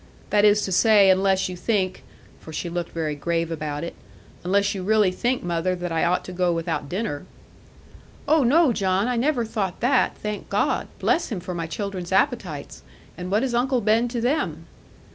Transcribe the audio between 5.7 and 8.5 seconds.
that I ought to go without dinner.' 'Oh